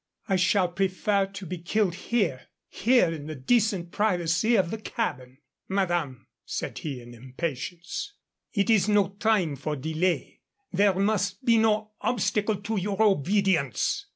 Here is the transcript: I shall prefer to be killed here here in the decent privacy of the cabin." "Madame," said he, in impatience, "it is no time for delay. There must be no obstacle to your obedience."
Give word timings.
I 0.27 0.35
shall 0.35 0.67
prefer 0.69 1.27
to 1.27 1.45
be 1.45 1.59
killed 1.59 1.93
here 1.93 2.47
here 2.69 3.13
in 3.13 3.27
the 3.27 3.35
decent 3.35 3.91
privacy 3.91 4.55
of 4.55 4.71
the 4.71 4.79
cabin." 4.79 5.37
"Madame," 5.69 6.25
said 6.43 6.79
he, 6.79 6.99
in 7.03 7.13
impatience, 7.13 8.15
"it 8.51 8.71
is 8.71 8.89
no 8.89 9.09
time 9.19 9.55
for 9.57 9.75
delay. 9.75 10.39
There 10.73 10.95
must 10.95 11.45
be 11.45 11.59
no 11.59 11.91
obstacle 12.01 12.55
to 12.63 12.77
your 12.77 12.99
obedience." 13.03 14.07